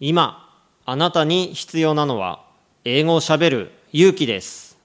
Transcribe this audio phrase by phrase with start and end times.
[0.00, 2.44] 今あなたに必要なのは
[2.84, 4.78] 英語をしゃべる勇気です。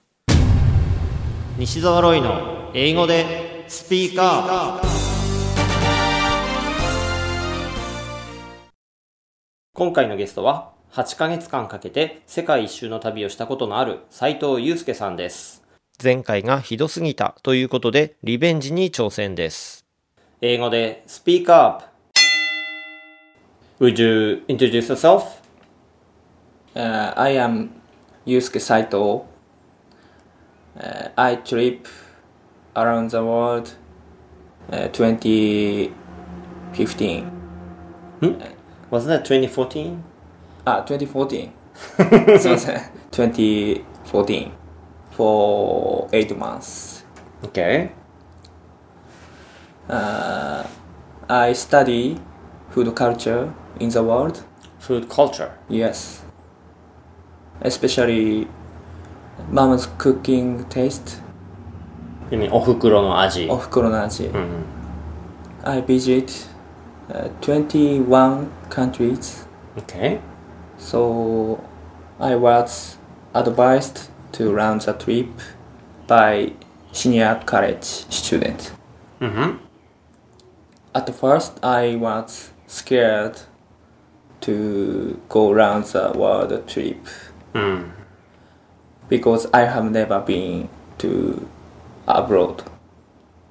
[1.56, 4.88] 西澤ロイの英語でスピーカー。
[9.76, 15.62] 今回のゲストは8ヶ月間かけて世界一周の旅をしたことのある斉藤祐介さんです。
[16.04, 19.86] 前回がひどすぎたということでリベンジに挑戦です。
[20.42, 21.93] 英語でスピーカーアップ。
[23.84, 25.42] Would you introduce yourself?
[26.74, 27.82] Uh, I am
[28.26, 29.28] Yusuke Saito.
[30.80, 31.90] Uh, I trip
[32.78, 33.76] around the world
[34.72, 37.26] uh, 2015.
[38.22, 38.42] Hmm?
[38.90, 40.02] Wasn't that 2014?
[40.66, 41.52] Ah, 2014.
[42.40, 44.52] so, uh, 2014
[45.12, 47.04] for eight months.
[47.44, 47.92] Okay.
[49.90, 50.66] Uh,
[51.28, 52.18] I study
[52.73, 54.43] food culture in the world.
[54.79, 55.51] Food culture.
[55.69, 56.23] Yes.
[57.61, 58.47] Especially
[59.51, 61.21] mom's cooking taste.
[62.31, 64.27] You mean お袋の味お袋の味。
[64.27, 64.65] うん。
[65.65, 66.47] I visit
[67.11, 70.21] uh, 21 countries, Okay.
[70.79, 71.59] so
[72.21, 72.97] I was
[73.35, 75.29] advised to run the trip
[76.07, 76.53] by
[76.93, 78.73] senior college student.
[79.21, 79.61] うん。
[80.95, 83.42] At first, I was scared
[84.42, 87.06] to go around the world trip
[87.54, 87.92] mm.
[89.08, 91.48] because I have never been to
[92.08, 92.64] abroad.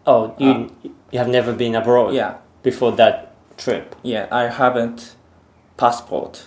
[0.06, 0.76] Oh, you um,
[1.10, 2.14] you have never been abroad?
[2.14, 2.36] Yeah.
[2.62, 3.96] Before that trip?
[4.02, 5.16] Yeah, I haven't
[5.76, 6.44] passport.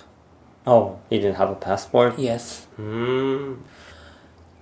[0.67, 2.17] Oh, you didn't have a passport?
[2.17, 2.67] Yes.
[2.77, 3.59] Mm.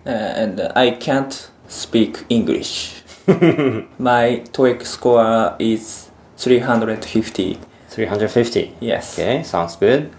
[0.05, 3.03] And I can't speak English.
[3.27, 7.59] My TOEIC score is 350.
[7.93, 8.75] 350.
[8.79, 9.19] Yes.
[9.19, 10.11] Okay, sounds good.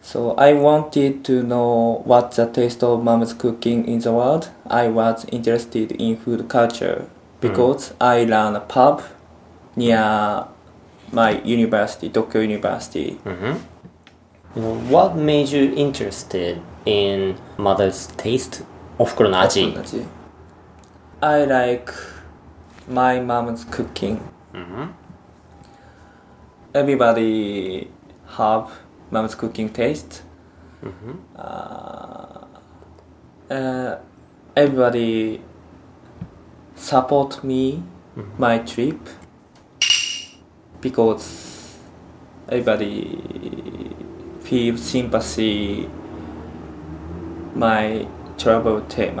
[0.00, 4.48] So I wanted to know what the taste of mom's cooking in the world.
[4.66, 7.08] I was interested in food culture
[7.40, 7.96] because mm.
[8.00, 9.02] I ran a pub
[9.76, 10.46] near
[11.12, 13.18] my university, Tokyo University.
[13.24, 14.90] Mm-hmm.
[14.90, 18.62] What made you interested in mother's taste
[18.98, 20.06] of kuronaji?
[21.22, 21.92] I like
[22.88, 24.28] my mom's cooking.
[24.54, 24.99] Mm-hmm.
[26.72, 27.90] Everybody
[28.36, 28.70] have
[29.10, 30.22] mom's cooking taste.
[31.36, 32.44] Uh,
[33.50, 33.98] uh,
[34.56, 35.42] everybody
[36.76, 37.82] support me
[38.38, 39.00] my trip
[40.80, 41.76] because
[42.48, 43.20] everybody
[44.42, 45.90] feel sympathy
[47.54, 48.06] my
[48.38, 49.20] travel theme.